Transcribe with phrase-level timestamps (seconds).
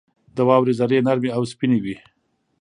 [0.35, 1.95] •د واورې ذرې نرمې او سپینې وي.